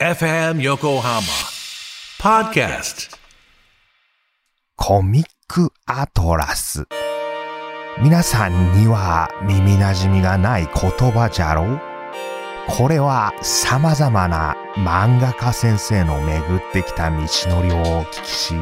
[0.00, 1.20] FM Yokohama
[2.18, 3.14] Podcast.
[4.74, 6.86] コミックアトラス。
[8.02, 11.80] 皆さんには耳馴染みがない言葉じゃろう？
[12.78, 18.54] これは様々な漫画家先生の巡ってきた道のりをお聞きし、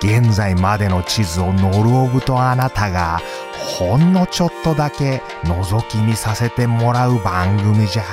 [0.00, 3.20] 現在までの地図をノルオブとあなたが
[3.80, 8.04] ほんのちょっとだけ覗き見させてもらう番組じゃ。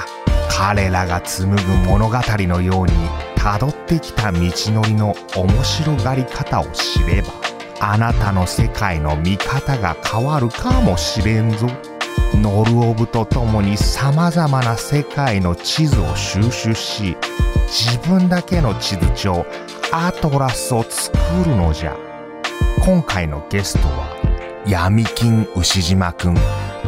[0.50, 2.92] 彼らが紡ぐ物語のように
[3.38, 7.30] 辿ってきた道のりの面白がり方を知れば、
[7.80, 11.68] あなたの世界の見方が変わるかもしれんぞ。
[12.36, 17.16] ノルオブと共に様々な世界の地図を収集し、
[17.68, 19.46] 自分だけの地図帳、
[19.92, 21.96] アトラスを作るのじゃ。
[22.84, 24.16] 今回のゲストは、
[24.68, 26.36] 闇金牛島くん、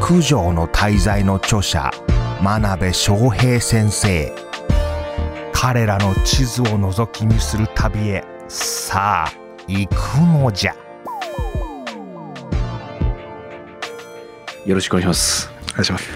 [0.02, 1.92] 九条の滞在の著者、
[2.42, 4.34] 真鍋昌平先生。
[5.54, 9.32] 彼らの地図を覗き見する旅へ、さあ、
[9.68, 10.76] 行くのじゃ。
[14.66, 15.52] よろしくお願いします。
[15.70, 16.10] お願いします。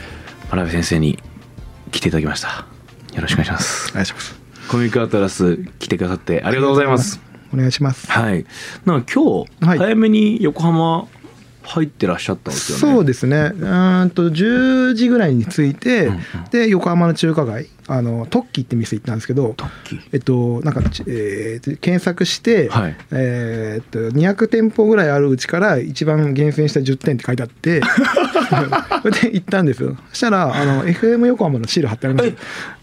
[0.49, 1.19] 真鍋先生に
[1.91, 2.65] 来ていただきました。
[3.13, 3.91] よろしくお願いします。
[3.91, 4.35] お願いします。
[4.67, 7.21] コミックアトラス来てくださってありがとうございます。
[7.53, 8.11] お願いします。
[8.11, 8.47] はい。
[8.83, 11.07] なんか今日、はい早めに横浜
[11.65, 12.95] 入ってらっしゃったんですよね。
[12.95, 13.37] そうですね。
[13.37, 16.11] うーんと10時ぐらいに着いて、
[16.51, 19.55] で横浜の中華街、あのトッキーって店行ったんですけど、
[20.11, 22.95] えっとなんか、えー検索して、はい。
[23.11, 27.81] えーっと200店舗ぐらいあるうちから一番厳選した10点って書いてあって、
[29.01, 29.95] そ れで行ったんですよ。
[30.09, 32.29] そしたらあの FM 横浜のシール貼ってあります。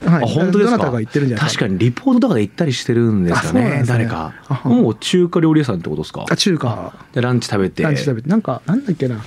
[0.09, 0.25] はい。
[0.25, 0.77] あ本当ですか？
[0.77, 1.65] どなたが行ってるんじゃないですか。
[1.65, 3.85] 確かにリポートとかで行ったりしてるんですよあそうなんねね。
[3.87, 4.33] 誰か。
[4.65, 6.25] もう中華料理屋さんってことですか？
[6.31, 6.95] あ中華。
[7.13, 7.83] でランチ食べて。
[7.83, 8.29] ランチ食べて。
[8.31, 9.21] なんかなんだっけな。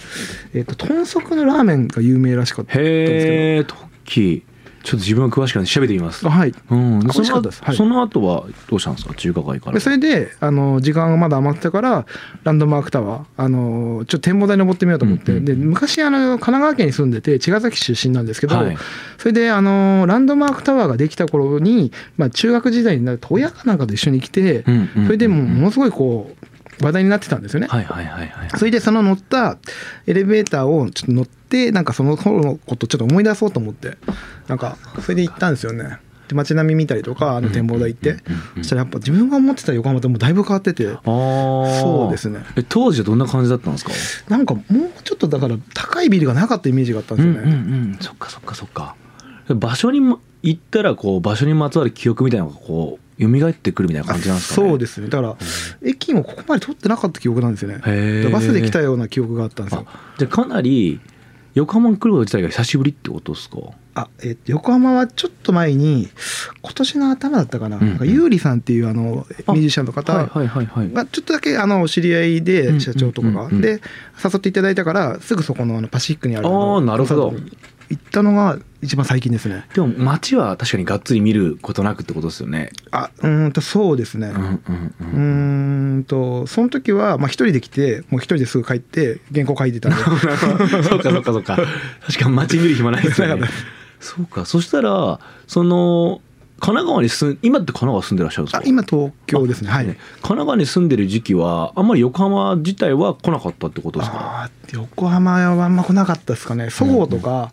[0.53, 4.41] えっ、と豚足のラーメンが有名らしかったんですけへえトッキー
[4.86, 6.23] ちょっと自分は詳しくない調べてみます。
[6.23, 6.53] どはい。
[6.69, 7.64] うん、美その味しかったです。
[7.64, 7.75] はい。
[7.75, 9.16] その後はどうしたんですか？
[9.16, 9.73] 中華街から。
[9.73, 12.05] でそれであの時間がまだ余ってたから
[12.44, 13.25] ランドマークタワー。
[13.36, 18.77] あのちょっと展望台登ってみようと思って、うんうんで昔あの神奈川県に住んでて茅ヶ崎市出身なんですけど、はい。
[19.17, 24.64] それであのランドマークタワーができた頃に、まあ、中学時代になると親かなんかと一緒に来て、
[25.05, 26.32] それでもうものすごいこ
[26.80, 27.67] う話題になってたんですよね。
[27.67, 28.49] はいはいはいはい。
[28.58, 29.58] それでその乗った
[30.05, 31.36] エレベーターをちょっと乗って
[31.71, 33.98] なんかその頃のことちょっと思い出そうと思って
[34.48, 35.98] なんかそれで行ったんですよね。
[36.27, 38.17] で街並み見たりとかあの展望台行って
[38.58, 42.39] そしたらやっぱ自分が思ってた横浜ともうだいぶ変わっててそうですね。
[42.58, 43.92] え当時はどんな感じだったんですか？
[44.30, 47.58] なんかもうちょっとだから高いビルがなかったイメージがあったんですよね、うんうんう
[47.95, 47.98] ん。
[48.02, 48.95] そっかそっかそっか。
[49.48, 54.70] 場所にも行ったらこう場所にまつわる記憶みたいなのがこう蘇ってくるみたいな感じなんですかね？
[54.70, 55.10] そうですね。
[55.10, 55.38] だから
[55.83, 58.30] 駅もここまで取ってなかった記憶なんですよね。
[58.32, 59.86] バスで来たような記憶があったんですよ。
[59.86, 60.99] あじゃあかなり
[61.55, 63.58] 横浜に来ること自体が久しぶりってことですか？
[63.95, 66.10] あ、え横浜はちょっと前に
[66.61, 67.88] 今年の頭だったかな,、うん。
[67.88, 73.80] なんかゆうりさんっていうあのあミュージシャンの方、がちょっとだけあのお知り合いうんで社長とかが、で
[74.21, 77.33] 誘っていただいたからすぐそこのあのパシフィックにあるあーのなるほど
[77.89, 79.65] 行ったのが一番最近ですね。
[79.73, 82.71] でも街は確かにがっつり見ることなくってことですよね。
[82.91, 84.59] あうーんとそうですね、うんうんう
[85.01, 89.97] うんーんとその時はまあ一人で来てもう一人ですぐ帰って原稿書いてたんで。
[90.83, 91.57] そうかそうかそうか。
[92.07, 93.47] 確かに街見る暇ないですよね。
[93.99, 94.45] そうか。
[94.45, 96.21] そしたらその
[96.60, 98.58] 神奈川に住ん今って神奈川住んでらっしゃるんですか？
[98.60, 99.70] あ今東京ですね。
[99.70, 99.86] はい。
[99.86, 104.49] 神奈川に住んでる時期はあんまり横浜自体は来なかったってことですか？
[104.73, 106.70] 横浜はあんま来なかったですかね。
[106.70, 107.52] そごうとか、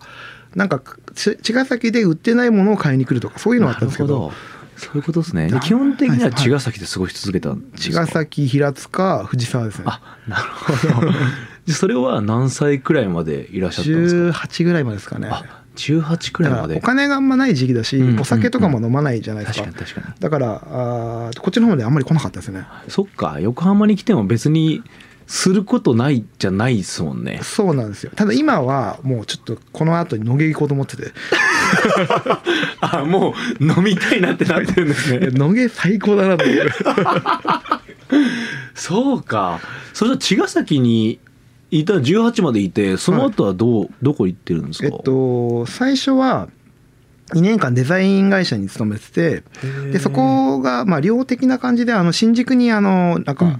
[0.54, 0.80] なんか
[1.14, 4.32] ち茅ヶ崎で売ってないものを買いに来るとかそういうのはあったんですけど。
[4.74, 5.48] そういうことですね。
[5.62, 8.00] 基本的にははい茅ヶ崎で過ごし続けたんですか？
[8.00, 9.84] 茅ヶ崎平塚藤沢ですね。
[9.86, 11.12] あなるほど。
[11.66, 15.28] でそれは何歳くらいまでいらっしゃったんですか？18ぐらいまでですかね。
[15.30, 15.44] あ
[15.76, 16.76] 18くらいまで。
[16.76, 20.20] お金があんまない時期だし、お酒とかも飲まないじゃないですか、確かに確かに。
[20.20, 22.66] だからあーこっちの方であんまり来なかったですね。
[22.88, 23.38] そっか。
[23.40, 24.82] 横浜に来ても別に
[25.26, 27.40] することないじゃないですもんね。
[27.42, 28.12] そうなんですよ。
[28.14, 31.12] ただ今はもうちょっとこの後に野毛行こうと思ってて。
[32.80, 36.72] あもう飲みたいなってなってるんですいや野毛最高だなと思って。
[38.74, 39.60] そうか。
[39.94, 41.18] それじゃ茅ヶ崎に
[41.80, 44.86] いた18までいてその後はどう、どこ行ってるんですか？
[44.86, 46.48] えっと最初は
[47.34, 49.42] 2年間デザイン会社に勤めてて
[49.90, 53.58] でそこがまあ寮的な感じであの新宿にあのなんか、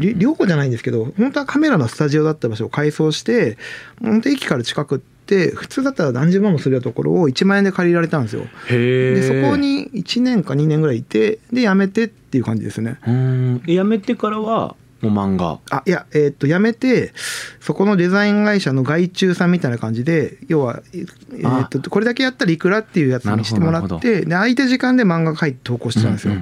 [0.00, 3.56] り寮じゃないんですけど本当はカメラのスタジオだった場所を改装して
[4.02, 8.48] 本当駅から近くって普通だったら何十万もするようなところを1万円で借りられたんですよ。
[8.68, 12.98] でそこに1年か2年ぐらいいてで辞めてっていう感じですね。
[13.06, 13.62] うん。
[13.64, 15.58] 辞めてからはもう漫画。
[15.70, 17.12] あいやえーっと辞めて
[17.60, 26.34] そこのデザイン会社の外注さんみたいな感じで要は、ええーっとこれだけやったらいくらっていうやつにしてもらってで空いた時間で漫画描いて投稿してたんですよ。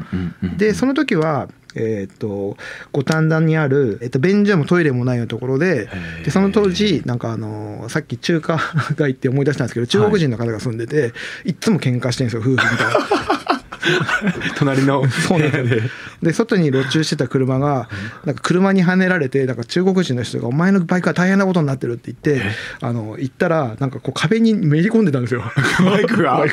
[0.57, 2.57] でその時はえーっと
[2.93, 5.89] 五反田にある、えっと便所もトイレもないようなところで
[6.25, 8.59] でその当時なんかあのさっき中華
[8.97, 11.13] 街って思い出したんですけど中国人の方が住んでて、
[11.45, 13.41] い、っつも喧嘩してるんですよ夫婦みたいな。
[14.57, 15.09] 隣の。
[15.09, 15.83] そうなんで
[16.23, 17.89] で外に路駐してた車が
[18.25, 22.47] なんか車にはねられてなんか中国人の人が「お前のバイクは大変なことになってる」って言って
[22.81, 25.43] あの行ったらなんかこう壁にめり込んでたんですよ。
[25.85, 26.45] バイクが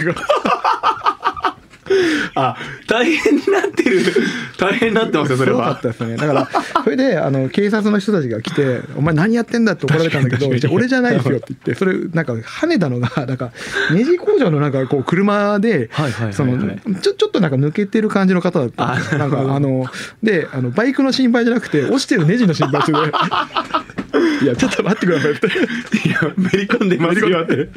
[2.36, 2.56] あ
[2.88, 4.02] 大変になってる。
[4.58, 6.16] 大変になってますよそれすごかはったですね。
[6.18, 6.50] だから
[6.84, 13.52] それであの警察の人たちが来て「お前何やってんだ」って怒られたんだけど「じゃあ俺じゃないですよ」って言ってそれなんか跳ねたのがなんか
[13.92, 16.34] ネジ工場のなんかこう車ではいはいはいはい。
[16.34, 16.58] その
[17.02, 18.98] ちょちょっとなんか抜けてる感じの方だった。
[18.98, 19.86] んでなんかあの
[20.22, 25.48] であのバイクの心配じゃなくて落ちてるネジの心配してていやちょっと待ってくださいって。
[25.48, 27.42] いやめり込んでますよ。
[27.42, 27.70] って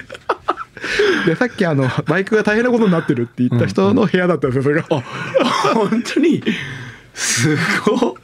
[1.26, 5.02] でさっきあのバイクが大変なことになってるって言った人の部屋だったんですよそれが。
[5.74, 6.42] 本当に？
[7.14, 8.14] すごい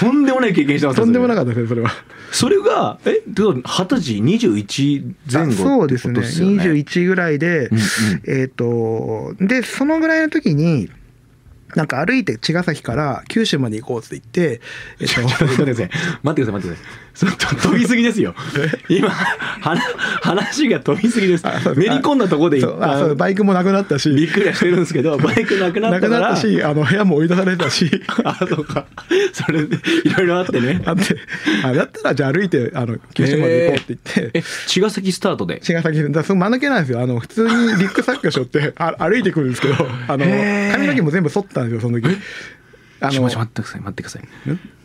[0.00, 1.90] とんでもない経験してますとんでもなかかったですねそれは。
[2.30, 6.12] それがえ二十歳？21前後あそうですね。
[6.12, 8.40] ってことですよね21ぐらいで、うんうん。
[8.40, 10.90] えっ、とでそのぐらいの時に
[11.74, 14.60] なんか歩いて茅ヶ崎から九州まで行こうって言って、
[15.00, 15.86] え っと、待ってください。
[15.86, 15.92] 待ってください
[16.22, 18.34] 待ってください飛びすぎですよ。
[18.88, 21.44] 今話が飛びすぎです。
[21.76, 24.10] めり込んだところでバイクもなくなったし。
[24.10, 26.18] びっくりはしてるんですけどバイクなくなったから。
[26.18, 27.90] なくなったしあの部屋も追い出されたし。
[28.24, 28.86] あそうか。
[29.32, 30.80] それでいろいろあってね。
[30.84, 31.16] あって
[31.64, 34.38] あだったらじゃあ歩いてあの九州まで行こうって言って。
[34.38, 35.60] え茅ヶ崎スタートで？
[35.60, 37.00] 茅ヶ崎だその間抜けなんですよ。
[37.00, 39.74] あの普通にリュックサック背負ってあ歩いてくるんですけど
[40.06, 40.24] あの
[40.72, 42.08] 髪の毛も全部剃ったんですよその時
[43.00, 44.22] あちょちょ待ってください待ってください。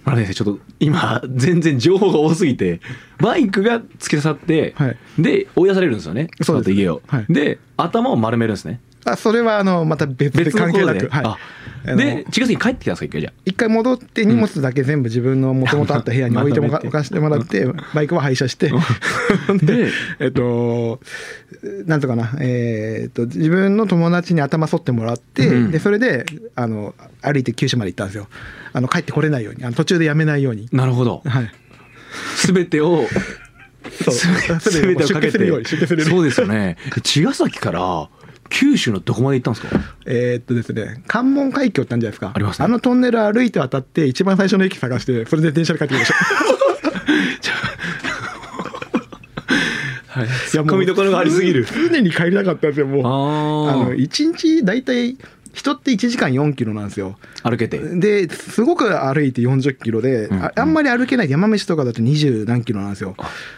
[0.06, 2.82] 村田先生ちょっと今全然情報が多すぎて
[3.20, 4.98] バイクが突き刺さって、はい。
[5.18, 6.30] で追い出されるんですよね。
[6.42, 7.26] そう家を、はい。
[7.30, 8.80] で頭を丸めるんですね。
[9.06, 11.38] あそれはあのまた別で関係なく、は
[11.86, 11.98] い。
[11.98, 13.34] で茅ヶ崎に帰ってきたんですか一回じゃあ。
[13.46, 18.72] 一回戻って荷物だけ全部自分のもともとあった部屋に置いてもまとめてか置かしてもらってバイクは廃車して。
[19.62, 21.02] ででえっと
[21.86, 25.72] なんとかなえーっと自分の友達に頭剃ってもらって、うん。
[25.72, 26.26] でそれで
[26.56, 28.28] あの歩いて九州まで行ったんですよ。
[28.74, 30.68] あの帰ってこれないようにあの途中でやめないように。
[30.72, 31.22] なるほど。
[31.26, 31.52] はい。
[32.46, 33.08] 全てを
[34.04, 34.14] そう。
[34.14, 34.28] す
[34.82, 35.40] べ全てをかけて。
[36.04, 36.78] そうですよね。
[37.02, 38.10] 茅ヶ崎から
[38.50, 39.82] 九州のどこまで行ったんですか？
[40.06, 42.32] えーっとですね関門海峡ってあるじゃないですか。
[42.36, 42.68] ありますね。
[42.68, 46.16] のトンネル歩いて渡って一番最初の駅探してそれで電車で帰ってきました
[50.14, 50.28] はい。
[50.28, 51.66] ツッコミどころがありすぎる。
[51.66, 53.68] 常に帰りたかったんですよもう。
[53.68, 55.18] ああの1日大体
[55.54, 57.18] 人って1時間4キロなんですよ。
[57.44, 57.78] あ歩けて。
[57.78, 60.44] ですごく歩いて40キロで、うんうん。
[60.44, 63.16] ああんまり歩けない山道とかだと20何キロなんですよ。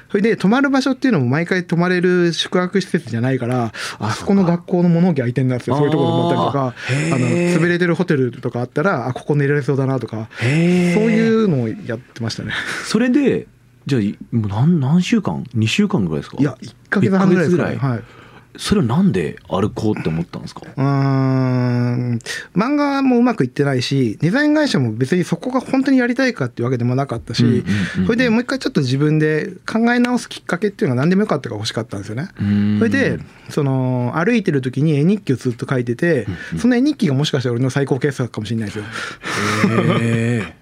[0.09, 7.27] それで泊まる場所っていうのも毎回泊まれる宿泊施設じゃないからあそこの学校の物置空いてんだってそういうところ泊まったりとかあの
[7.59, 12.53] 潰れてるホテルとかあったらあここ寝られそうだなとかへそういうのをやってましたね。
[12.85, 13.47] それで
[13.85, 16.37] じゃあいもう何何週間？2週間ぐらいですか？
[16.39, 18.03] いや1ヶ月半ぐらいはい。
[18.57, 20.61] それはなんで歩こうって思ったんですか？
[20.65, 22.19] うーん。
[22.55, 27.59] 漫画もうまくいってないしデザイン会社も別にそこが本当にやりたいかっていうわけでもなかったし、うんうんう
[28.03, 32.29] んそれでもう一回ちょっと自分で考え直すきっかけっていうのが何でもよかったから欲しかったんですよね。
[32.79, 36.25] それでその歩いてる時に絵日記をずっと書いてて、
[36.57, 38.85] その絵日記がもしかしたら俺の最高傑作かもしれないですよ。
[39.99, 40.53] へえ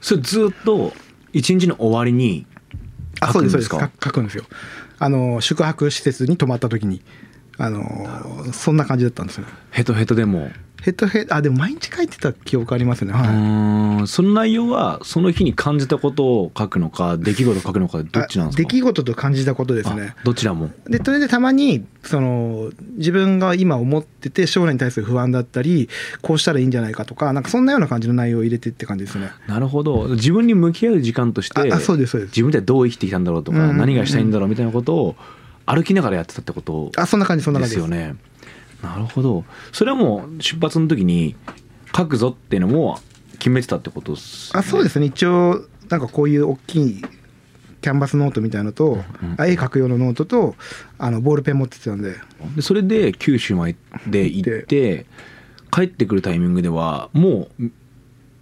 [0.00, 0.94] それずっと
[1.32, 2.46] 一日の終わりに
[3.20, 3.52] あ書くんですか？
[3.52, 3.68] そうです。
[3.68, 4.44] そうですか書くんですよ。
[4.98, 7.00] あの宿泊施設に泊まった時に
[7.58, 9.46] あのそんな感じだったんですよ。
[9.70, 10.50] ヘトヘトでも？
[10.82, 13.12] ヘッドヘッドあでも毎日書いてた記憶ありますね。
[13.12, 14.08] はい。
[14.08, 18.62] その内容はその日に感じたことを書くのか出来事を書くのかどっちなんですか？
[18.62, 20.24] あ出来事と感じたことですねあ。
[20.24, 20.70] どちらも？
[20.86, 25.90] でそれでたまにその自分が今思ってて将来に対する不安だったり
[26.22, 29.32] こうしたらいいんじゃないかとかなんかそんなような感じの内容を入れてって感じですね。
[29.48, 35.16] なるほど自分に向き合う時間としてああそうですそうです自分でどう生きてきたんだろうとかうんうんうん何がしたいんだろうみたいなことを
[35.66, 37.86] 歩きながらやってたってことあそんな感じそんな感じです。
[37.86, 38.16] すよね。
[38.82, 39.44] なるほど。
[39.72, 41.36] それはもう出発の時に
[41.96, 42.98] 書くぞっていうのも
[43.38, 45.06] 決めてたってことです、あそうですね。
[45.06, 47.04] 一応なんかこういう大きい
[47.82, 50.54] キャンバスノートみたいのと、うんあ絵描く用のノートと
[50.98, 52.14] あのボールペン持ってたんで。
[52.56, 53.66] でそれで九州ま
[54.06, 55.06] で行って。
[55.72, 57.70] 帰ってくるタイミングではもう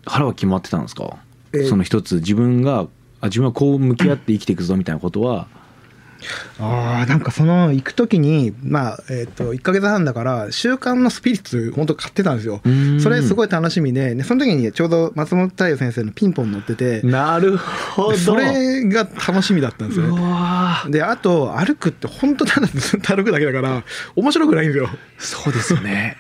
[0.07, 1.19] 腹は決まってたんですか、
[1.53, 1.69] えー。
[1.69, 2.89] その一つ自分が
[3.21, 5.47] あ自分はこう向き合って生きていくぞみたいなことは
[6.59, 12.61] ああなんかその行く時にまあえっ、と1か月半だから「週刊のスピリッツ」本当買ってたんですよ。
[12.65, 13.01] うん。
[13.01, 18.17] それすごい楽しみででその時にちょうど松本太陽先生の「ピンポン」乗っててなるほど。
[18.17, 20.17] それが楽しみだったんですよ
[20.89, 23.85] であと歩くって本当ただずっと歩くだけだから
[24.17, 24.89] 面白くないんですよ。
[25.19, 26.17] そうですよね。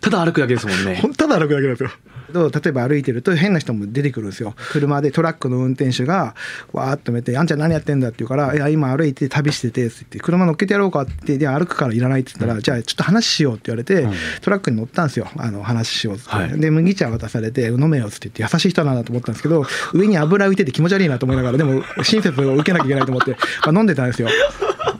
[0.00, 1.02] ただ歩くだけですもんね。
[1.16, 1.90] ただ歩くだけなんですよ
[2.32, 4.54] と例えば歩いてると変な人も出てくるんですよ。
[4.70, 6.34] 車でトラックの運転手が
[6.72, 14.12] わーっと見て「あんちゃん何やってんだ?」って言うから「いや今歩いて旅してて」って言って「車乗っけてやろうか」って言ってで歩くからいらない」って言ったら「じゃあちょっと話しよう」って言われて、うん。
[14.40, 15.28] トラックに乗ったんですよ。
[15.36, 16.60] あの話しようって、はい。
[16.60, 23.36] で麦茶渡されて「飲めよ」っつって言って優しい人なんだと思ったんですけど上に油浮いてて気持ち悪いなと思いながらでも親切を受けなきゃいけないと思って、ま
[23.68, 24.28] あ、飲んでたんですよ。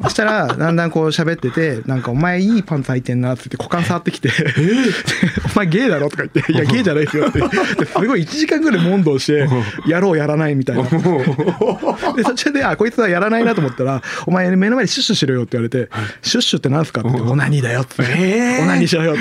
[0.02, 4.30] そしたらだんだんこう喋ってて「なんかお前いいパンツ履いてんな」っつって股間触ってきて
[5.54, 7.40] 「お前ゲイだろ?」とか言って「いやゲイじゃないですよ」って。
[7.40, 9.48] ですごい1時間ぐらい問答して
[9.86, 10.82] 「やろうやらない」みたいな。
[10.84, 15.90] で途中であこいつはやらないなと思ったら「お前目の前でシュッシュしろよ」って言われて
[16.22, 17.94] 「シュッシュってなんすか?」って言って「オナニーだよ」って。
[18.02, 18.62] えー。
[18.62, 19.20] オナニーしろよ」って。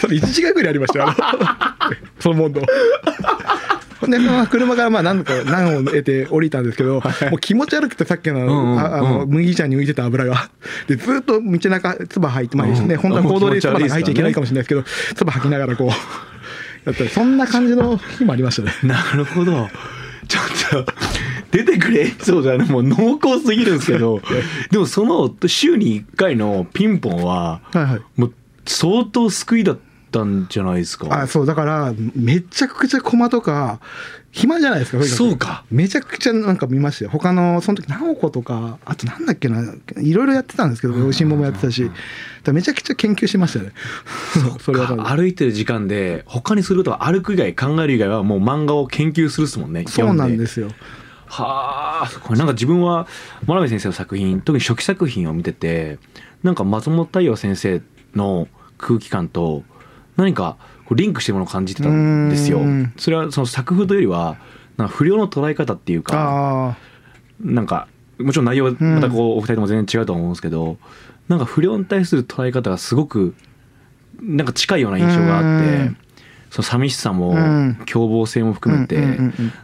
[0.00, 1.14] それ1時間ぐらいやりましたよ
[2.20, 2.62] その問答。
[4.06, 10.50] でまあ車からまあ何度か難を得て降りたんですけど、もう気持ち悪くてさっきの,、んうんああの麦茶に浮いてた油が
[10.86, 14.84] でずっと道中唾吐いてまあね、本当は行動で唾なんか吐いちゃいけないかもしれないですけど
[15.16, 15.88] 唾吐きながらこう
[16.88, 18.72] やったりそんな感じの日もありましたね。
[18.82, 19.68] なるほど。
[20.26, 20.40] ちょ
[20.82, 20.92] っと
[21.50, 22.64] 出てくるエピソードはね。
[22.64, 24.20] もう濃厚すぎるんですけど。
[24.70, 28.00] でもその週に1回のピンポンははいはい。
[28.16, 28.34] もう
[28.66, 29.87] 相当救いだった
[30.24, 31.08] んじゃないですか。
[31.10, 33.80] あそうだからめちゃくちゃコマとか
[34.30, 35.64] 暇じゃないですかそうか。
[35.70, 37.10] めちゃくちゃなんか見ましたよ。
[37.10, 39.62] 他のその時直子とかあとなんだっけな
[39.98, 41.90] いろいろやってたんですけど美味しいももやってたし。
[42.52, 43.72] めちゃくちゃ研究しましたね。
[44.60, 50.70] そ れは歩いてる時間で他にすることは歩く以外考える以外はもう漫画を研究するっすもんねそうなんですすよ
[51.26, 53.06] はあこれなんか自分は
[53.46, 55.98] 真鍋先生の作品特に初期作品を見てて
[56.42, 57.82] なんか松本太陽先生
[58.14, 58.48] の
[58.78, 59.62] 空気感と
[60.18, 62.60] 何かこうリンクしてるものを感じてたんですよ。
[62.98, 64.36] それはその作風というよりは
[64.76, 66.76] なんか不良の捉え方っていうかあ
[67.40, 70.76] なんかもちろん内容はまたこうお二人とも全然違うと思うんですけど、
[71.28, 73.34] なんか不良に対する捉え方がすごく
[74.20, 75.96] なんか近いような印象があってうん。
[76.50, 77.78] その寂しさもうん。
[77.86, 79.00] 凶暴性も含めて、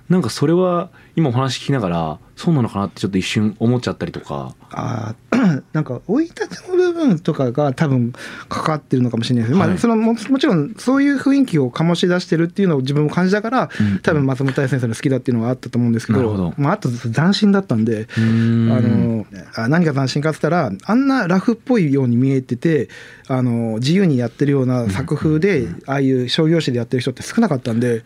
[0.09, 4.55] なんかそれは今お話聞きながらそうなのかなってちょっと一瞬思っちゃったりとか。
[4.71, 5.35] あー
[5.73, 8.13] なんか生い立ちの部分とかが多分
[8.49, 9.69] かかってるのかもしれないです、はい。
[9.69, 13.99] まあそのももちろんそういう雰囲気を醸し出してるっていうのを自分も感じたから、うん。
[14.01, 18.07] 多分松本大先生の好きだっていうのはあったと思うんですけどまあ、あと斬新だったんで。
[18.17, 19.27] ああの
[19.57, 22.89] あ何が斬新かって言ったらあんなラフっぽいように見えてて
[23.29, 28.03] あの自由にやってるような作風で、ああいう商業誌でやってる人って少なかったんで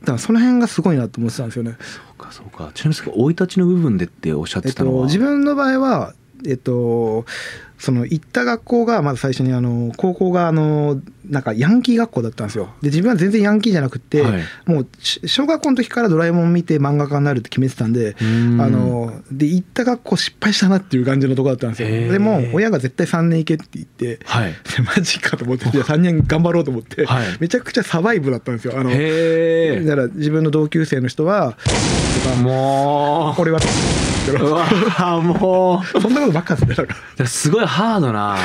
[0.00, 1.76] だからその辺がすごいなと思ってたんですよね。
[1.80, 6.14] そうかそうかちなみに生い立ちの部分でっておっしゃっえってと、たのは、自分の場合は、
[6.46, 7.26] えっと、
[7.80, 12.74] その行った学校がまず最初にあの高校があのなんかヤンキー学校だったんですよ。
[12.82, 14.42] で自分は全然ヤンキーじゃなくて、はい。
[14.66, 18.60] もうし小学校の時からドラえもん見て漫画家になるって決めてたんでん。
[18.60, 24.52] あので行った学校失敗したなっていう感じのとこだったんですよ、でも親が絶対3年行けって言ってはい。
[24.76, 27.26] でマジかと思ってじゃあ3年頑張ろうと思って、はい。
[27.40, 28.74] めちゃくちゃサバイブだったんですよ。
[28.76, 31.56] あのだから自分の同級生の人は
[32.42, 33.40] もう。
[33.40, 33.60] 俺は。
[34.28, 37.24] うわもそんなことばっかですねだから。
[37.24, 38.36] うすごいハードな。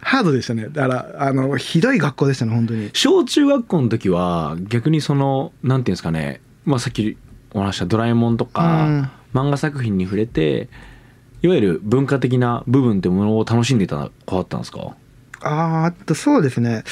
[0.00, 0.68] ハードでしたね。
[0.70, 2.88] だからあのひどい学校でしたね本当に。
[2.94, 6.40] 小中学校の時は逆にそのなんていうんですかね。
[6.64, 7.18] まあさっき
[7.52, 10.68] お話した「ドラえもん」とか漫画作品に触れて
[11.42, 14.94] いわゆる文化的な部分ってものを楽しんでいた子だったんですか？
[15.46, 16.84] あーあとそうですね。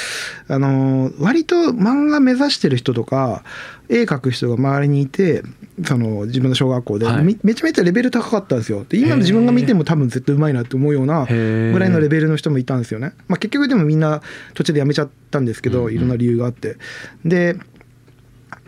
[0.48, 3.42] あの割と漫画目指してる人とか
[3.88, 5.42] 絵描く人が周りにいて
[5.84, 7.24] その自分の小学校で、はい。
[7.24, 8.86] めめちゃめちゃレベル高かったんですよ。
[8.88, 14.22] で今の自分が見ても多分絶対うまいなって思うようなぐらいのレベルの人もいたんですよね、まあ、結局でもみんな
[14.54, 16.76] 途中でやめちゃったんですけど、いろんな理由があって。
[17.24, 17.56] で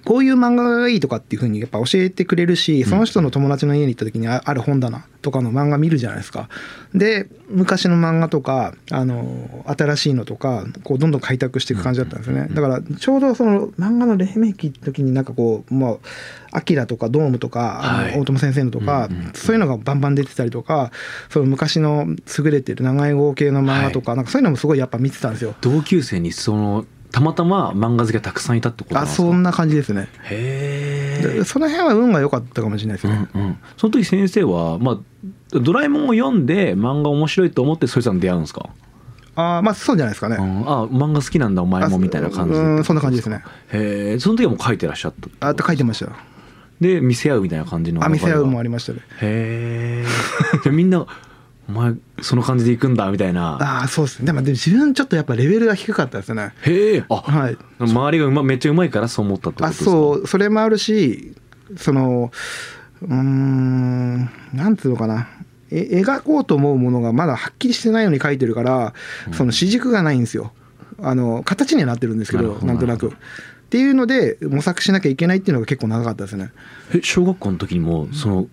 [0.06, 6.48] こういう漫画がいいとかっていうふうにやっぱ教えてくれるしその人の友達の家に行った時にあある本棚とかの漫画見るじゃないですか。
[6.94, 12.46] で昔の漫画とかあの新しいのとかこうどんどん開拓していく感じだったんですよね。
[12.52, 16.00] だからちょうどその漫画の黎明期の時になんかこうもう
[16.52, 18.20] 「アキラとか「ドーム」とか、あのはい。
[18.20, 20.92] 大友先生のとか、そういうのがバンバン出てたりとか
[21.30, 22.06] その昔の
[22.38, 25.56] 優れてる長い号系の漫画とか、なんかそういうのもすごいやっぱ見てたんですよ。
[25.60, 29.22] 同級生にそのたまたま漫画好きがたくさんいたってことあですか？
[29.22, 30.08] そんな感じですね。
[30.24, 33.16] へえでその辺は運が良かったかもしれないですうね。
[33.16, 38.68] んうん、その時先生は、まあ、ドラえもんを読んで漫画面白いと思ってそいつらに出会うんですか、
[39.34, 40.36] ああまあそうじゃないですかね。
[40.38, 43.42] うん、あ漫画好きなんだお前もみたいな感じでうんそんな感じですね。
[43.72, 45.66] へえその時はもう書いてらっしゃったあと？
[45.66, 46.12] 書いてましたよ。
[46.80, 48.98] で見せ合うみたいな感じのあ見せ合うもありりましたね。
[49.22, 50.04] へ
[50.66, 51.06] えみんな
[51.68, 53.58] お前その感じで行くんだみたいな。
[53.60, 54.26] ああそうですね。
[54.26, 56.52] でもでも自分ちょっとやっぱレベルが低かったですね。
[56.62, 57.04] へえ。
[57.08, 57.56] あはい。
[57.80, 59.90] 周りがうまめっちゃうまいからそう思ったってことあですか？
[59.90, 60.26] そう。
[60.26, 61.34] それもあるし
[61.76, 62.30] その
[63.02, 65.28] うーんなんつうのかな。
[65.70, 68.94] え描こうと思うものがまだはっきりしてないように描いてるから、
[69.32, 70.52] その主軸がないんですよ。
[71.02, 72.60] あの形にはなってるんですけど。
[72.64, 73.08] なんとなく。
[73.08, 76.52] っていうので模索しなきゃいけないっていうのが結構長かったですね。
[76.94, 78.46] え小学校の時にもその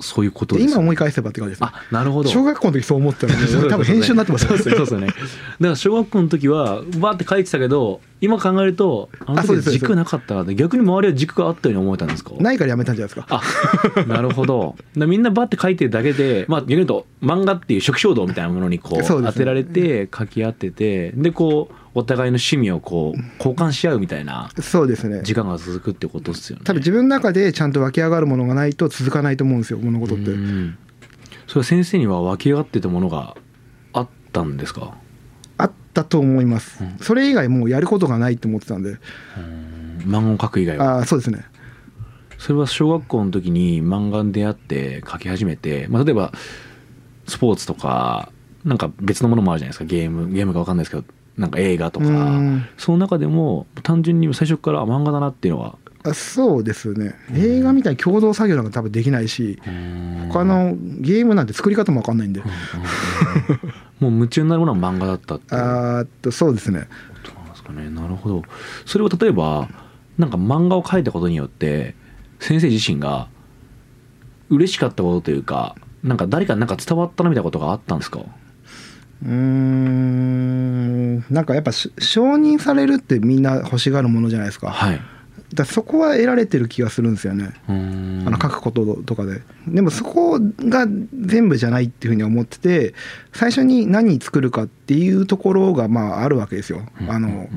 [0.00, 1.68] そういうことでです今思い返せばって感じですね。
[1.72, 2.28] あなるほど。
[2.28, 4.46] 小学校の時そう思ってたの で多分編集になってます。
[4.46, 5.06] そうですねそうですよね。
[5.06, 5.18] だか
[5.60, 12.32] ら小学校の時はバーって書いてたけど今考えるとあの時軸なかったから逆に周りは軸があったように思えたんですか？
[12.40, 13.40] ないからやめたんじゃないですか。
[13.96, 14.76] あなるほど。
[14.96, 25.22] みんなバッて書いてるだけでまあ逆に言うと漫画っていう初期衝動みたいなものにこう当てられて書き合っててでこうお互いの趣味をこう交換し合うみたいなそうですね。
[25.22, 26.64] 時間が続くってことですよね。
[26.64, 30.30] 多分自分の中でちゃんと湧き上がるものがないと続かないと思うんですよ物事って。
[30.30, 30.76] うん。
[31.46, 33.36] それは先生には湧き上がってたものが
[33.92, 34.96] あったんですか？
[35.56, 36.82] あったと思います。
[37.00, 38.96] それ以外もうやることがないと思ってたんで。
[40.00, 40.96] 漫画を描く以外は。
[40.96, 41.44] ああそうですね。
[42.38, 46.32] それは小学校の時に漫画に出会って描き始めて、まあ、例えば
[47.28, 48.32] スポーツとか
[48.64, 49.84] なんか別のものもあるじゃないですか。
[49.84, 51.04] ゲームゲームか分かんないですけど
[51.36, 52.64] なんか映画とかうん。
[52.76, 55.76] その中でも単純に最初からあ漫画だなっていうのは。
[56.06, 57.14] あそうですね。
[57.34, 59.58] 映画みたいに共同作業なんか多分できないし
[60.30, 62.42] 他のゲームなんて作り方も分かんないんで。
[64.00, 66.88] もう夢中になるものは漫画だったってあーっとそうですね。
[67.24, 67.88] そうなんですかね。
[67.90, 68.42] なるほど。
[68.84, 69.68] それを例えば
[70.18, 71.94] なんか漫画を描いたことによって
[72.38, 73.28] 先生自身が
[74.50, 78.20] 嬉しかったことというかなんか誰かになんか伝わったなみたいなことがあったんですか？
[78.20, 79.34] うーん
[81.30, 85.00] なんかやっぱし承認されるってみんな欲しがるものじゃないですか,、はい。
[85.54, 87.52] だそこは得られてる気がするんですよね。
[87.68, 89.42] あの書くこととかで。
[89.68, 92.94] でもそこが全部じゃないっていうふうに思ってて
[93.32, 96.82] 最初に何作るかっていうところがまああるわけですよ。
[97.08, 97.48] あの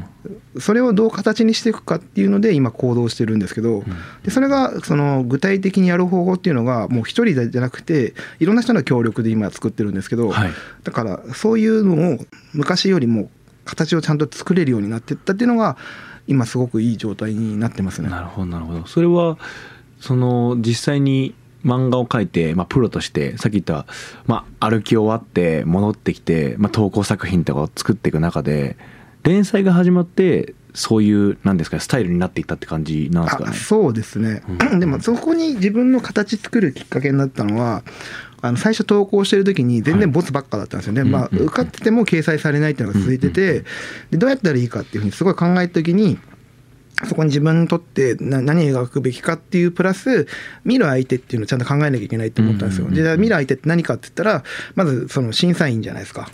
[0.60, 3.84] それをどう形にしていくかっていうので今行動してるんですけど
[4.24, 10.52] でそれがその具体的にやる方法っていうのがもう一人じゃなくていろんな人の協力で今作ってるんですけどはい。
[10.84, 12.18] だからそういうのを
[12.54, 13.30] 昔よりも
[13.68, 15.78] 形をちゃんと作れるようになっていったっていうのが
[16.26, 18.10] 今すごくいい状態になってますね。
[18.10, 19.38] なるほどなるほどそれは
[20.00, 23.86] その実際に漫画を描いて、まあ、プロとしてさっき言った、
[24.26, 28.78] まあ、歩き終わって戻ってきて、まあ、投稿作品とかを作っていく中で
[29.24, 33.58] 連載が始まってそういうなんですかスタイルになっていったって感じなんですかあね。
[33.58, 34.44] そうですね、
[34.80, 37.84] でもそこに自分の形作るきっかけになったのは
[38.48, 41.42] あの最初投稿してる時に全然ボツばっかだったんですよね、まあ、うんうん。
[41.42, 43.64] うん受かってても掲載されないっていうのが続いてて、
[44.12, 46.18] でどうやったらいいかっていうふうにすごい考えた時に
[47.06, 50.28] そこに自分にとってな何描くべきかっていうプラス
[50.66, 52.90] 見る相手っていうのをちゃんと考えなきゃいけないって思ったんですよ。
[52.90, 54.44] で見る相手って何かって言ったら
[54.76, 56.28] まずその審査員じゃないですか。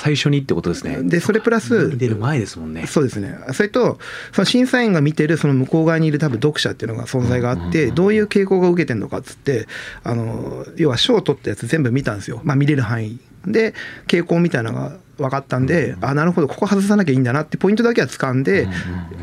[0.00, 1.02] 最初にってことですね。
[1.02, 2.86] でそれプラス出る前ですもんね。
[2.86, 3.98] そうですねそれと
[4.32, 9.66] その審査員が見てるその向こう側にいる多分読者っていうのが存在があってどういう傾向が受けてるのかっつって
[10.02, 13.74] あの要は賞を取ったやつ全部見たんですよ、まあ、見れる範囲で
[14.06, 18.68] 傾向みたいなのが分かったんであなるほどここ外さなきゃいいんだなってポイントだけは掴んで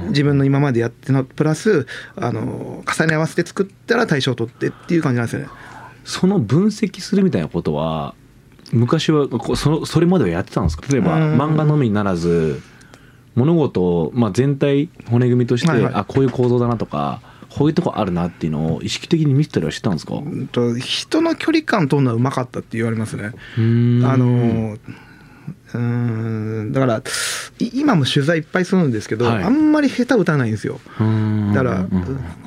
[0.09, 5.47] 自分の今までやってのプラスあの重ね合わせて作ったら大賞を取ってっていう感じなんですよね。
[6.05, 8.13] その分析するみたいなことは
[8.71, 10.83] 昔はそのそれまではやってたんですか？
[10.91, 11.41] 例えばうん。
[11.41, 12.61] 漫画のみならず
[13.35, 15.93] 物事を、まあ、全体骨組みとして、はいはい。
[15.93, 20.15] あこういう構造だなとかこういうとこあるなっていうのを意識的に見てたりはしてたんですか？
[20.15, 23.31] うんと人の距離感取るのはうまかったって言われますね。
[23.55, 23.59] あ
[24.17, 24.77] の
[25.73, 27.03] うーんだから
[27.59, 29.43] い今も取材いっぱいするんですけど、はい。
[29.43, 30.79] あんまり下手打たないんですよ。
[31.53, 31.85] だから、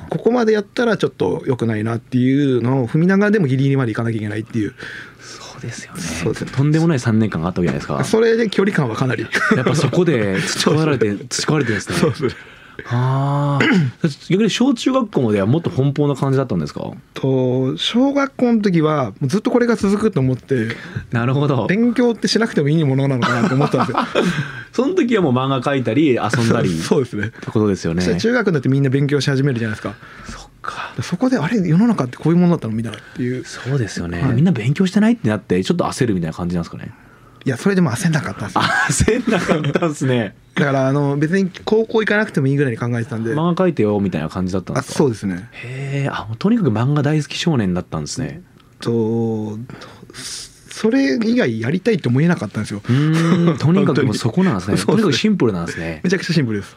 [0.09, 4.75] ここまでやったらちょっと良くないなっていうのを踏みながらでもギリギリまでいかなきゃいけないっていう
[5.61, 6.01] ですよね。
[6.01, 6.45] そうです。
[6.45, 8.03] ねとんでもない3年間があったわけじゃないですか。
[8.03, 9.23] それで距離感はかなり。
[9.55, 11.95] やっぱそこで 培われて培われてるんですね。
[11.97, 12.35] そうです。
[12.87, 16.81] ああ逆に小中学校まではもっと奔放な感じだったんですか？
[17.13, 20.69] と小学校の時はずっとこれが続くと思って
[21.11, 21.67] なるほど。
[21.67, 23.99] 勉強ってしなくてもいいものなのかなと思ったんですよ。
[24.73, 27.29] その時はもう漫画描いたり遊んだりっそうですね。
[27.41, 28.17] てことですよね。
[28.19, 29.93] 中学になってみんな勉強し始めるじゃないですか
[31.01, 33.43] そこであれ世の中ってこういうものだったのみたいなっていう。
[33.45, 34.33] そうですよね、はい。
[34.33, 36.93] みんな勉強してないってなってちょっと焦るみたいな感じなんですかね。
[37.43, 38.47] いやそれでも焦んなかったん
[38.87, 39.19] ですよ。
[39.19, 40.35] 焦んなかったんですね。
[40.53, 44.97] だからあの別に高校行かなくてもいいぐらいに考えてたんで、漫画描いてよみたいな感じだったんであすか？
[44.99, 45.49] そうですね。
[45.53, 48.43] へえあもうとにかく漫画大好き少年だったんですね。
[48.79, 49.57] と
[50.69, 52.81] それ以外やりたいと思えなかったんですよ。
[53.59, 54.77] とにかくもうそこなんですね。
[54.77, 56.01] とにかくシンプルなんですね。
[56.03, 56.75] めちゃくちゃシンプルです。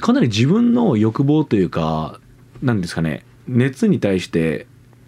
[0.00, 2.19] かなり自分の欲望というか
[2.62, 4.66] なんですかね熱に対して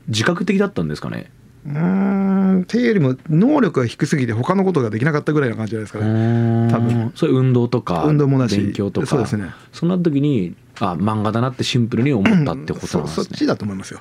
[0.09, 1.31] 自覚的だったんですかね？
[1.65, 6.71] うーんっていうよりも能力が低すぎて他のことができなかったぐらいな感じじゃないですかね。
[6.73, 7.13] 多分。
[7.15, 9.07] そういう運動とか運動もだし勉強とか。
[9.07, 9.51] そうですね。
[9.73, 13.23] そんな時にあ漫画だなってシンプルに思ったってことなんですね。
[13.23, 14.01] そそっちだと思いますよ。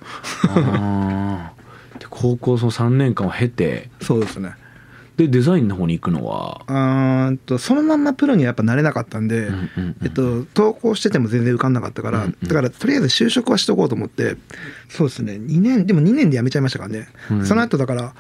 [2.10, 4.56] 高校その3年間を経てそうですね
[5.22, 7.30] でデザインの方に行くのは？
[7.30, 9.50] んとそのまんまプロにはやっぱなれなかったんで、
[10.04, 14.36] えっと、投稿してても全然受かんなかったから、うんうんだからとりあえず就職はしとこうと思って
[14.90, 15.34] そうですね。
[15.34, 17.46] 2年でも2年で辞めちゃいましたからね、うん。
[17.46, 18.14] その後だから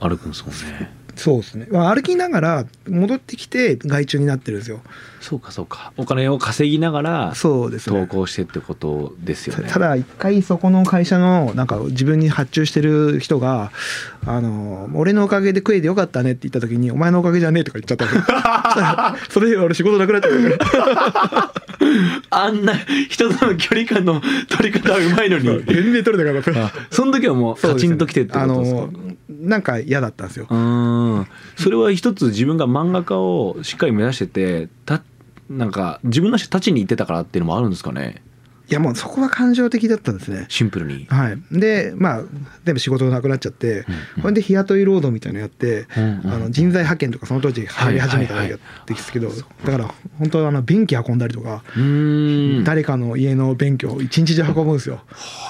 [0.00, 4.80] 歩くんですもんねそうですね、まあ、歩きながら戻ってきて外注になってるんですよ。
[5.20, 5.92] そうかそうか。
[5.98, 8.00] お金を稼ぎながらそうですね。
[8.00, 9.68] 投稿してってことですよね。
[9.68, 13.70] ただ一回そこの会社のなんか自分に発注してる人が
[14.26, 21.89] 「あの俺のおかげで食えてよかったね」って言った時に「お前のおかげじゃねえ」とか言っちゃった それで俺仕事なくなっちゃうから
[22.30, 22.74] あんな
[23.08, 25.44] 人との距離感の取り方はうまいのに。
[25.64, 26.66] 全然取れなかった。
[26.66, 28.88] あその時はもうカチンときてってことですか？
[29.28, 30.46] なんか嫌だったんですよ。
[31.56, 35.02] それは一つ自分が漫画家をしっかり目指しててた
[35.48, 38.22] なんか自分の足立ちに行ってたからっていうのもあるんですかね？
[38.70, 40.46] いやもうそこは感情的だったんですね。
[40.48, 41.06] シンプルに。
[41.10, 42.22] はい、でまあ
[42.64, 43.80] 全部仕事なくなっちゃって、
[44.16, 48.56] うんこれで日雇い労働みたいなのやって、うんうんあの人材派遣とかその当時入り始めたわけ
[48.86, 49.30] ですけど、
[49.64, 51.64] だから本当あの便器運んだりとか、
[52.64, 55.00] 誰かの家の便器を一日中運ぶんですよ。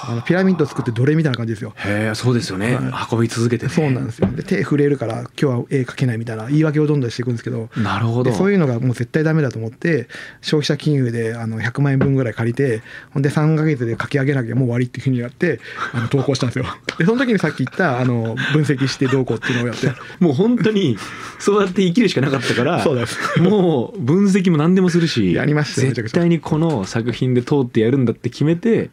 [0.07, 1.73] あのピラミッド作って奴隷みたいな感じですよ。
[1.75, 2.77] へえそうですよね、
[3.11, 3.71] 運び続けてね。
[3.71, 4.27] そうなんですよ。
[4.31, 8.31] で手震えるから今日は絵描けないみたいな言い訳をどんどんしていくんですけどなるほど。
[8.31, 10.07] でそういうのがもう絶対ダメだと思って
[10.41, 12.81] 消費者金融であの100万円分ぐらい借りて
[13.13, 15.59] ほんで3ヶ月で書き上げなきゃもう終わりっていうふうにやって
[15.93, 16.65] あの投稿したんですよ。
[16.97, 19.91] でその時にさっき言ったあの分析してどうこうっていうのをやって。
[20.19, 20.97] もう本当に
[21.39, 23.17] そうやって生きるしかなかったからそうです。
[23.39, 28.89] もう分析も何でもするしやりました絶対にこの作品で通ってやるんだって決めて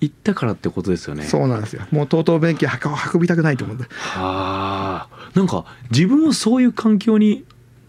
[0.00, 1.24] 行ったからってことですよね。
[1.24, 1.82] そうなんですよ。
[1.90, 2.66] もうとうとう便器
[3.14, 5.30] 運びたくないと思ってはあ。
[5.34, 7.44] なんか自分をそういう環境に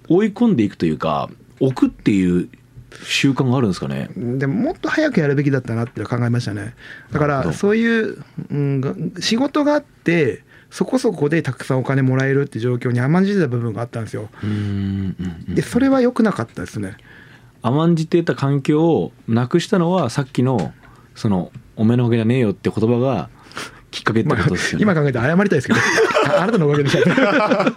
[0.07, 2.49] 追い込んでいくというか置くっていう
[3.03, 4.09] 習慣があるんですかね。
[4.15, 6.75] でももっと早くやるべきだったなって考えましたね。
[7.11, 14.29] だからそういう、うん、が仕事があってそこそこでたくさんお金もらえるって状況に甘んじてた部分があったんですよ。
[15.47, 16.97] でそれは良くなかったですね。
[17.61, 20.73] 甘んじてた環境をなくしたのはさっきの
[21.15, 23.29] その「おめのおかげじゃねえよ」って言葉が
[23.89, 25.79] きっかけってまあことですよね、今考えて謝りたいですけど。
[26.37, 27.73] ああなたのおかげでした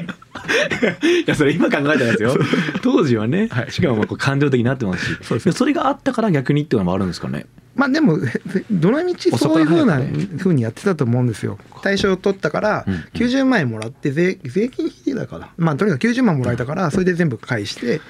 [0.48, 2.36] いやそれ今考えたらですよ。
[2.82, 3.72] 当時はね、はい。
[3.72, 5.18] しかもまあこう感情的になってますし。
[5.22, 7.46] そうそれがあったから逆にっていうのもあるんですかね。
[7.74, 10.00] まあでもへどのみちそういうふうな
[10.38, 11.58] ふうにやってたと思うんですよ。
[11.82, 13.00] 対象を取ったからうんうん。
[13.12, 18.00] 90万円もらって税税金引いてたからまあとにかく90万もらえたからそれで全部返して。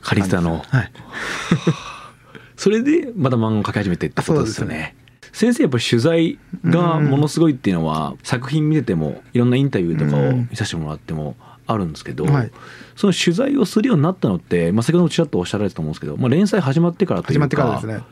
[0.00, 0.54] 借りてたの。
[0.54, 0.92] をはい。
[2.56, 4.96] それでまた漫画を描き始めてってことですよね。
[5.32, 11.36] 先生やっぱり取材がものすごいっていうのは作品見ててもいろんなインタビューとかを見させてもらっても
[11.68, 12.50] あるんですけど、はい。
[12.96, 18.02] その取材をするようになったのって、まあ、先ほどもちらっとおっしゃられたと思うんですけど、まあ、連載始まってからというか始まってからですね。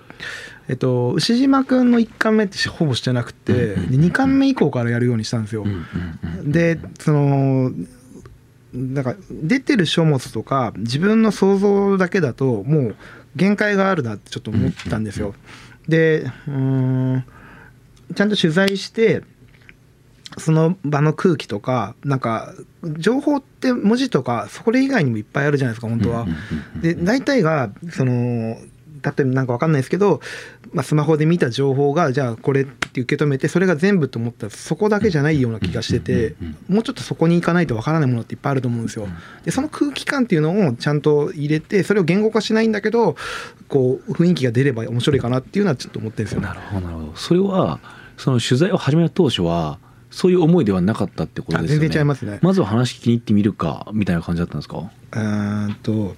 [0.68, 5.86] えっと牛島くんの1巻目ってほぼしてなくて、うんうんで2巻目以降からやるようにしたんですよ、うんうん
[6.40, 7.70] うんでその
[8.72, 12.96] なんか出てる書物とか自分の想像だけだともう
[13.34, 15.34] 限界があるなってちょっと思ったんですよ。
[15.88, 16.52] でうー
[17.16, 17.24] ん
[18.14, 19.22] ちゃんと取材して
[20.38, 22.52] その場の空気とかなんか
[22.98, 26.26] 情報って文字とかそれ以外にもいっぱいあるじゃないですか本当は。
[26.80, 28.58] で大体がその
[29.02, 30.20] 例えばなんかわかんないですけど、
[30.72, 36.34] まあ、スマホで見た情報がじゃあこれって受け止めてそれが全部と思ったらそこだけじゃないような気がしてて
[36.68, 39.06] もうちょっとそこに行かないとわからないものっていっぱいあると思うんですよ。
[39.44, 43.16] でその空気感っていうのをちゃんと入れてそれを言語化しないんだけど
[43.68, 46.54] こう雰囲気が出れば面白いかなっていうのはちょっと思ってるんですよねな。
[46.54, 47.80] るほどなるほどそれは
[48.16, 49.78] その取材を始めた当初は
[50.16, 51.86] そういう思いではなかったってことですよね。
[51.86, 52.38] あ全然違いますね。
[52.40, 56.14] まずは話聞きに行ってみるかみたいな感じだったんですか、うーんと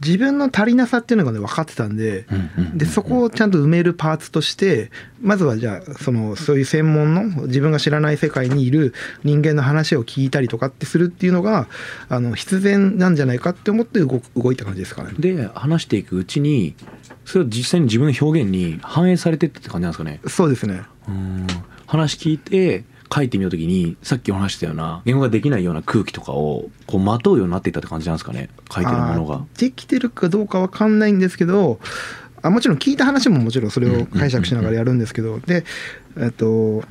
[0.00, 2.26] 自分の足りなさっていうのがね分かってたんで、
[2.74, 11.68] でそこをちゃんと埋めるパーツとしてまずはじゃあそのそういう専門の自分が知らない世界にいる人間の話を聞いたりとかってするっていうのが
[12.08, 15.12] あの必然なんじゃないかって思って動く動いた感じですかね。
[15.18, 16.74] で話していくうちに
[17.24, 20.20] それを実際に自分の表現に反映されてって感じなんですかね？
[20.26, 20.82] そうですね。
[21.06, 21.46] うん
[21.88, 29.44] 話聞いて書いてみた時にさっきお話したような言語ができないような空気とかをこうまとうようになっていったって感じなんですかね書いてるものが。
[29.56, 31.80] できてるかどうかわかんないんですけど
[32.42, 35.64] あもちろん聞いた話ももちろんそれを解釈しながらやるんですけどで
[36.18, 36.84] えっと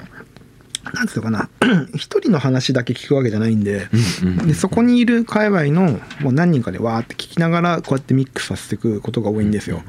[0.94, 1.50] なんつうのかな
[1.96, 3.88] 一人の話だけ聞くわけじゃないんで
[4.24, 9.84] うんうんでそこにいる界隈のもう何人かでわーって聞きながらこうやってミックスさせていくことが多いんですよ。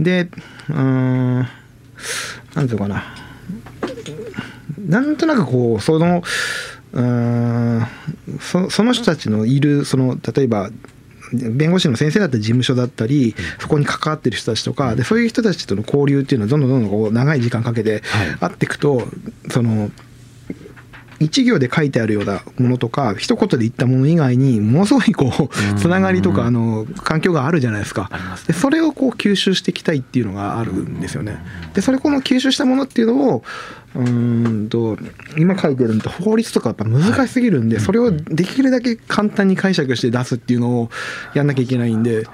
[0.00, 0.30] で
[0.70, 1.48] うーんなん
[2.54, 3.25] ていうのかな
[4.86, 6.22] なんとなくこうその
[6.92, 7.86] うーん
[8.40, 10.70] そその人たちのいるその例えば
[11.32, 18.36] 弁護士の先生だったり事務所だったりそこに関わってる人たちとかでそういう人たちとの交流っていうのはどんどんどんどんこう長い時間かけてはい。
[18.40, 19.08] あっていくと
[19.50, 19.90] その
[21.18, 28.10] 一行で書いてあるようなものとか一言で言ったもの以外にものすごいこうつながりとかあの環境があるじゃないですか。
[28.46, 31.38] でそれをこう吸収していきたいっていうのがあるんですよね。
[31.74, 33.42] でそれこの吸収したものっていうのを
[33.96, 34.98] うーんと
[35.36, 40.90] 今書いてるんと法律とかやっぱ難しすぎるんでそれをできるだけ簡単に解釈して出すっていうのを
[41.34, 42.26] やんなきゃいけないんで。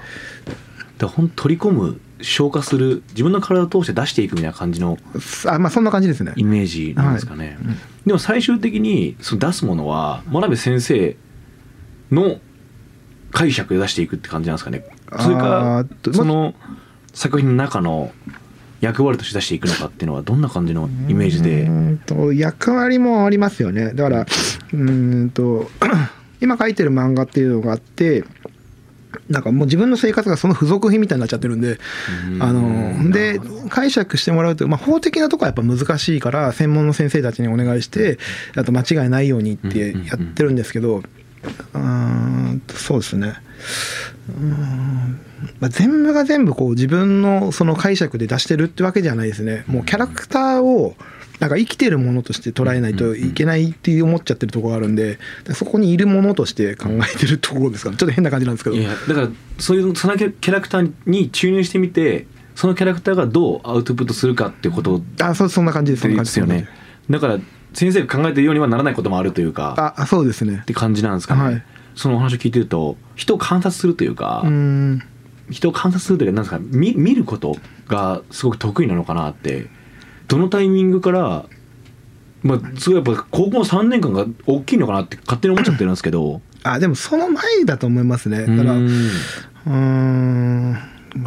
[0.99, 4.97] でほん取り込む消化する自分の体を通して出していくみたいな感じの
[5.47, 6.33] あまあそんな感じですね。
[6.35, 7.57] イメージなんですかね、
[8.05, 11.17] でも最終的にその出すものは真鍋先生
[12.11, 12.39] の
[13.31, 14.85] 解釈で出していくって感じなんですかね。
[15.19, 16.53] それあかその
[17.13, 18.11] 作品の中の
[18.83, 21.69] 役割として出していくのかっていうのはどんな感じのイメージで？
[22.35, 23.93] 役割もありますよね。
[23.93, 25.69] だからうーんと
[26.41, 28.25] 今書いてる漫画っていうのがあって
[29.29, 31.79] なんかもう自分の生活がその付属品みたいになっちゃってるんで
[32.39, 38.17] あので解釈してもらうと、まあ、法的なとこはやっぱ難しいから専門の先生たちにお願いして
[38.57, 41.03] あと間違いないようにってやってるんですけど
[41.73, 43.35] うーんとそうですね。
[45.59, 49.63] まあ、全部が全部こう自分のその解釈で出してるってわけじゃないですね。
[49.67, 50.95] もうキャラクターを
[51.39, 55.19] なんか生きてるものとして捉えないといけないって思っちゃってるところがあるんで
[55.53, 57.97] そこにいるものとして考えてるところですかね。
[57.97, 58.75] ちょっと変な感じなんですけど。
[58.77, 66.03] いやだからそういうそのキャラクターに注入してみてそのキャラクターがどうアウトプットするかっていうことあそうそんな感じです。
[66.03, 66.69] そんな感じですよね。
[67.09, 67.39] だから
[67.73, 70.59] 先生が考えてるようにはならないこともあるというかああそうですね。
[70.61, 71.63] って感じなんですかね、はい。
[71.95, 74.43] そのお話を聞いてると人を観察するというか、
[75.49, 77.55] 人を観察するというかなんですか見見ること
[77.87, 79.67] がすごく得意なのかなって
[80.27, 81.45] どのタイミングから
[82.41, 86.41] まあすごいやっぱ高校の3年間が大きいのかなって勝手に思っちゃってるんですけど。
[86.65, 88.45] あでもその前だと思いますね。
[88.45, 90.77] だからううんーん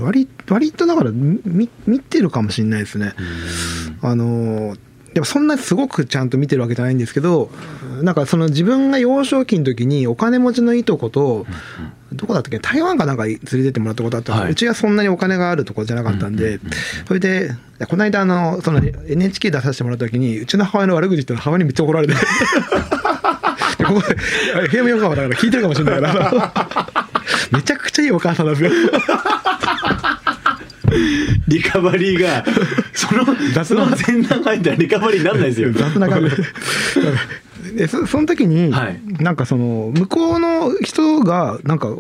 [0.03, 3.13] 割割とだからみ見てるかもしれないですね。
[4.03, 4.79] あのー
[5.17, 7.49] でもそんなすごくちゃんと見てるわけじゃないんですけど
[8.03, 11.47] なんかその自分が幼少期の時にお金持ちのいとこと
[12.13, 12.59] どこだったっけ？
[12.59, 16.61] 台湾かなんか連れてってもらったことあったうちはそんなにお金があるところじゃなかったんで
[17.09, 17.51] それで
[17.89, 22.13] この間あのその NHK 出させてもらった時にうちの母親の悪口言ったら母親にめっちゃ怒られて。
[23.79, 26.53] でここで平山横浜だから聞いてるかもしれないから。
[27.53, 28.91] めちゃくちゃいいお母さんなんですよ
[31.49, 32.45] リカバリーが
[32.93, 35.73] その雑なその前段入ったらリカバリーにならないですよ。
[35.75, 36.31] 雑な感じ。
[37.63, 39.01] ででそその時に、はい。
[39.21, 41.97] なんかその向こうの人がなんか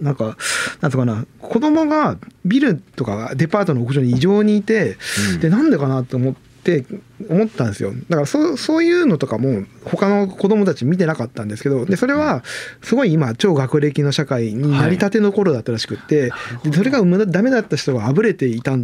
[0.00, 0.36] なんか
[0.80, 4.96] なんとかな子供がビルとかデパートの屋上に異常にいて、
[5.32, 5.40] うん。
[5.40, 6.84] でなんでかなと思って
[7.28, 7.92] 思ったんですよ。
[8.08, 12.42] だからそうそういうのとかも他の子供たち見てなかったんですけどでそれは
[12.82, 16.30] すごい今超学歴の社会になりたての頃だったらしくって、
[16.64, 18.78] でそれがダメだった人があぶれていたっ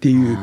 [0.00, 0.38] ていう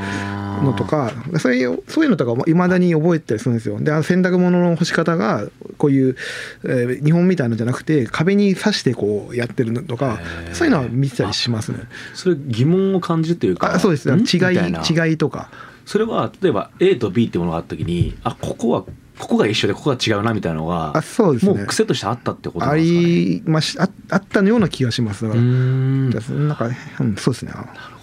[0.63, 3.79] のとかそういうそういうのとかいまだに覚えてたりするんですよ。
[3.79, 6.15] であの洗濯物の干し方がこういう、
[6.63, 10.19] えー日本みたいのじゃなくて壁に刺してこうやってるのとか
[10.53, 11.79] そういうのは見てたりしますね。
[12.13, 14.11] それ疑問を感じるというかあそうです。
[14.11, 14.19] ん？
[14.19, 15.49] 違い違いとか
[15.87, 18.83] それは例えば A と B ってものがあった時にあここは
[19.17, 21.53] ここが一緒でここが違うなみたいなのがあそうですね。
[21.57, 23.05] もう癖としてあったってことなあんですかね？
[23.07, 25.23] りましああったような気がします。
[25.23, 26.09] だうから,、ーん。
[26.49, 26.69] なんか、
[26.99, 27.53] うん、そうですね。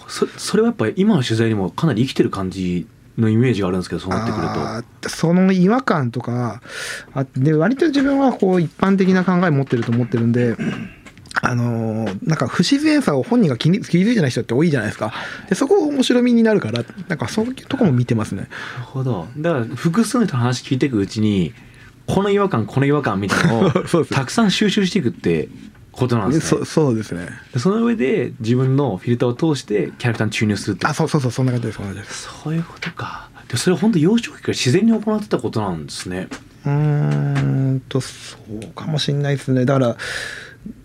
[0.07, 4.47] そそれはやっぱり今の取材にもかなり生きてる感じのイメージがあるんですけどそうなってくる
[5.03, 5.09] と。
[5.09, 6.61] その違和感とか
[7.13, 10.55] あで割と自分はこう一般的な考え持ってると思ってるんで。
[11.41, 15.13] あのーなんか不自然さを本人が気に気づいてない人って多いじゃないですか。
[15.49, 18.43] でそこ面白みになるからなんかそういうとこも見てますね。
[18.77, 19.27] なるほど。
[19.37, 21.53] だから複数の人の話聞いていくうちに
[22.07, 23.71] この違和感この違和感みたいなのを
[24.05, 25.49] たくさん収集していくって
[25.91, 26.59] ことなんですね。
[26.61, 27.27] そそうですね。
[27.53, 32.29] でその上で自分のフィルターを通してキャラクターに注入するってあそうそうそうそんな感じですそんな感じです。
[32.43, 33.29] そういうことか。
[33.49, 36.27] でそれは本当幼少期から自然に行ってたことなんですね。
[36.65, 36.71] うー
[37.75, 39.65] んとそうかもしんないですね。
[39.65, 39.97] だから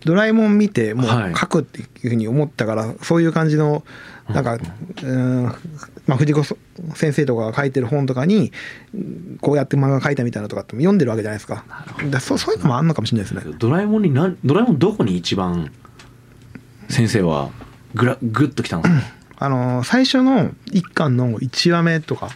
[0.05, 1.35] ドラえもん見てもうはい。
[1.35, 3.83] 書くっていうふうに思ったから、そういう感じの
[4.29, 5.43] なんか、うーん
[6.07, 6.43] まあ、藤子
[6.95, 8.51] 先生とかが書いてる本とかに
[9.41, 11.65] こうやって漫画書いたみたいなのとかって読んでるわけじゃないですか。
[12.09, 13.53] だそうそういうのもあんのかもしれないですね。
[13.59, 15.71] ドラえもんになドラえもんどこに一番
[16.89, 17.49] 先生は
[17.95, 19.01] グラグッときたんですか？
[19.37, 22.29] あのー最初の一巻の1話目とか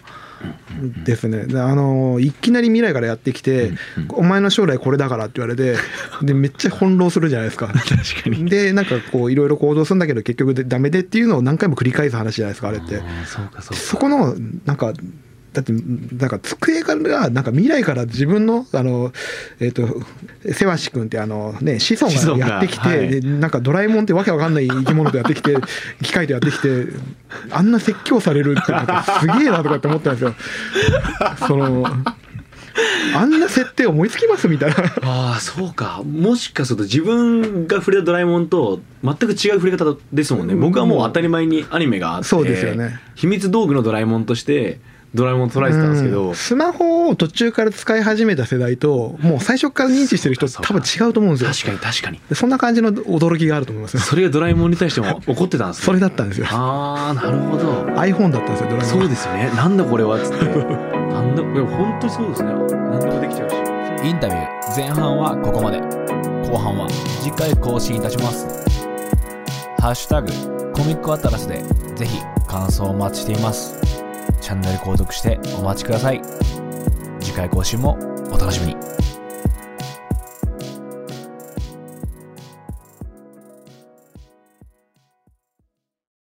[1.04, 1.46] ですね。
[1.46, 3.72] であのいきなり未来からやってきて、
[4.10, 5.78] お前の将来これだからって言われて、
[6.22, 7.68] でめっちゃ翻弄するじゃないですか。
[7.74, 13.02] 確かにでなんかこういろいろ行動するんだけど結局でダメでっていうのを何回も繰り返す話じゃないですかあれって。
[13.74, 14.94] そこのなんか
[15.56, 16.96] だってなんか机が
[17.30, 19.14] なんか未来から自分のあの
[19.62, 19.88] えっ、と
[20.54, 25.56] せわし君ってあのね子孫ががやってきて、はいでなんかドラえもんってわけわかんない生き物とやってきて
[26.04, 26.88] 機械とやってきて
[27.52, 30.36] あんな説教されるってなんかすげえなとかって思ったんですよ。
[31.48, 31.86] その
[33.16, 34.76] あんな設定思いつきますみたいな。
[35.04, 44.80] ああそうかもしかすると自分が触れたドラえもんと全く違う触れ方ですもんね僕はもう当たり前にアニメがあってそうですよね秘密道具のドラえもんとして
[45.16, 46.36] ドラえもん捉えてたんですけど、うん。
[46.36, 51.72] スマホを途中から使い始めた世代ともう最初から認知してる人多分違うと思うんですよ。
[51.72, 52.22] 確かに確かに。
[52.30, 54.02] でそんな感じの驚きがあると思いますよ。
[54.02, 55.86] それがドラえもんに対しても怒ってたんですね。
[55.86, 56.48] それだったんですよ。
[56.50, 57.86] ああなるほど。
[57.96, 59.00] iPhone だったんですよ、ドラえもん。
[59.02, 59.52] そうですよね。
[59.56, 60.46] なんだこれはっつって。
[60.46, 62.50] なんだいや本当にそうですね。
[62.50, 63.56] 何でもできちゃうし。
[64.04, 65.80] インタビュー前半はここまで。
[65.80, 66.88] 後半は
[67.22, 68.66] 次回更新いたします。
[69.86, 71.64] ハッシュタグコミックアトラスで
[71.96, 73.95] ぜひ感想をお待ちしています
[74.46, 76.22] チャンネル購読してお待ちください。
[77.20, 77.98] 次回更新も
[78.32, 78.95] お楽しみに。